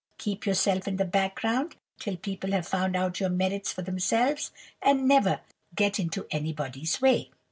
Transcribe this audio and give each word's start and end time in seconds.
Keep 0.17 0.47
yourself 0.47 0.87
in 0.87 0.95
the 0.97 1.05
background, 1.05 1.75
till 1.99 2.17
people 2.17 2.53
have 2.53 2.67
found 2.67 2.95
out 2.95 3.19
your 3.19 3.29
merits 3.29 3.71
for 3.71 3.83
themselves; 3.83 4.51
and 4.81 5.07
never 5.07 5.41
get 5.75 5.99
into 5.99 6.25
anybody's 6.31 6.99
way. 7.03 7.29